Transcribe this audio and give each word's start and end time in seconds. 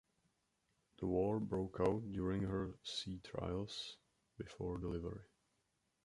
The 0.97 1.05
war 1.05 1.39
broke 1.39 1.77
out 1.79 2.11
during 2.11 2.41
her 2.41 2.73
sea 2.81 3.19
trials 3.23 3.97
before 4.35 4.79
delivery. 4.79 5.21